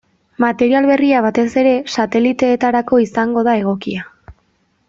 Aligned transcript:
Material 0.43 0.87
berria 0.91 1.19
batez 1.25 1.45
ere 1.63 1.73
sateliteetarako 1.97 3.03
izango 3.07 3.47
da 3.49 3.57
egokia. 3.65 4.09